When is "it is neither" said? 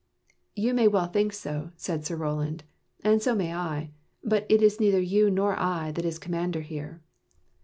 4.49-4.99